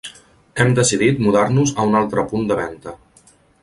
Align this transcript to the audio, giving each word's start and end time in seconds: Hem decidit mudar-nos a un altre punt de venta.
Hem 0.63 0.71
decidit 0.79 1.21
mudar-nos 1.27 1.75
a 1.83 1.87
un 1.93 2.01
altre 2.03 2.27
punt 2.35 2.53
de 2.53 2.63
venta. 2.65 3.01